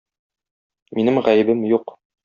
Минем 0.95 1.21
гаебем 1.29 1.59
юк. 1.75 1.99